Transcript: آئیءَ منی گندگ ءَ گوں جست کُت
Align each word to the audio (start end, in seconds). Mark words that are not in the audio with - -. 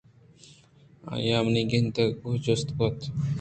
آئیءَ 1.11 1.41
منی 1.45 1.63
گندگ 1.71 2.11
ءَ 2.15 2.19
گوں 2.21 2.37
جست 2.43 2.67
کُت 2.77 2.99